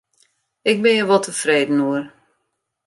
[0.71, 2.05] Ik bin hjir wol tefreden oer.